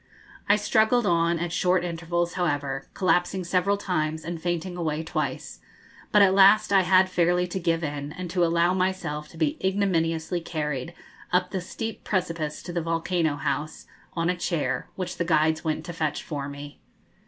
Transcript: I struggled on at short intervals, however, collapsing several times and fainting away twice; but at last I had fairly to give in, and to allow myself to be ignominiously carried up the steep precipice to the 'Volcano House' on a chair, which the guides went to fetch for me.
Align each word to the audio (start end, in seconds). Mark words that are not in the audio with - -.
I 0.49 0.55
struggled 0.55 1.05
on 1.05 1.37
at 1.37 1.51
short 1.51 1.83
intervals, 1.85 2.33
however, 2.33 2.87
collapsing 2.95 3.43
several 3.43 3.77
times 3.77 4.25
and 4.25 4.41
fainting 4.41 4.75
away 4.75 5.03
twice; 5.03 5.59
but 6.11 6.23
at 6.23 6.33
last 6.33 6.73
I 6.73 6.81
had 6.81 7.07
fairly 7.07 7.45
to 7.45 7.59
give 7.59 7.83
in, 7.83 8.11
and 8.13 8.27
to 8.31 8.43
allow 8.43 8.73
myself 8.73 9.27
to 9.27 9.37
be 9.37 9.59
ignominiously 9.63 10.41
carried 10.41 10.95
up 11.31 11.51
the 11.51 11.61
steep 11.61 12.03
precipice 12.03 12.63
to 12.63 12.73
the 12.73 12.81
'Volcano 12.81 13.35
House' 13.35 13.85
on 14.13 14.27
a 14.27 14.35
chair, 14.35 14.87
which 14.95 15.17
the 15.17 15.23
guides 15.23 15.63
went 15.63 15.85
to 15.85 15.93
fetch 15.93 16.23
for 16.23 16.49
me. 16.49 16.79